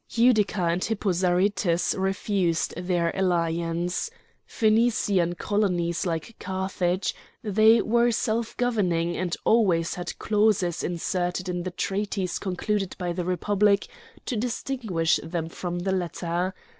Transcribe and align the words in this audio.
Utica 0.13 0.63
and 0.63 0.83
Hippo 0.83 1.11
Zarytus 1.11 1.93
refused 1.93 2.73
their 2.75 3.11
alliance. 3.15 4.09
Phonician 4.47 5.37
colonies 5.37 6.07
like 6.07 6.35
Carthage, 6.39 7.13
they 7.43 7.83
were 7.83 8.09
self 8.09 8.57
governing, 8.57 9.15
and 9.15 9.37
always 9.45 9.93
had 9.93 10.17
clauses 10.17 10.83
inserted 10.83 11.47
in 11.47 11.61
the 11.61 11.69
treaties 11.69 12.39
concluded 12.39 12.95
by 12.97 13.13
the 13.13 13.23
Republic 13.25 13.87
to 14.25 14.35
distinguish 14.35 15.19
them 15.23 15.49
from 15.49 15.77
the 15.77 15.91
latter. 15.91 16.55